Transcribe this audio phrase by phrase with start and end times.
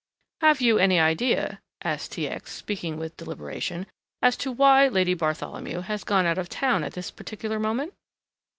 [0.39, 2.27] "Have you any idea," asked T.
[2.27, 3.85] X., speaking with deliberation,
[4.23, 7.93] "as to why Lady Bartholomew has gone out of town at this particular moment?"